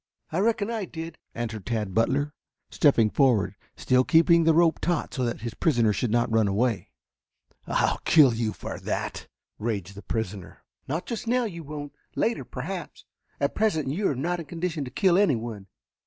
"I 0.31 0.39
reckon 0.39 0.71
I 0.71 0.85
did," 0.85 1.19
answered 1.35 1.67
Tad 1.67 1.93
Butler, 1.93 2.33
stepping 2.71 3.11
forward, 3.11 3.53
still 3.77 4.03
keeping 4.03 4.45
the 4.45 4.53
rope 4.55 4.79
taut 4.81 5.13
so 5.13 5.23
that 5.23 5.41
his 5.41 5.53
prisoner 5.53 5.93
should 5.93 6.09
not 6.09 6.31
run 6.33 6.47
away. 6.47 6.89
"I'll 7.67 7.99
kill 8.03 8.33
you 8.33 8.51
for 8.51 8.79
that!" 8.79 9.27
raged 9.59 9.93
the 9.93 10.01
prisoner. 10.01 10.63
"Not 10.87 11.05
just 11.05 11.27
now 11.27 11.43
you 11.43 11.61
won't. 11.63 11.93
Later, 12.15 12.43
perhaps. 12.43 13.05
At 13.39 13.53
present 13.53 13.89
you 13.89 14.07
are 14.09 14.15
not 14.15 14.39
in 14.39 14.47
condition 14.47 14.83
to 14.85 14.89
kill 14.89 15.19
anyone. 15.19 15.67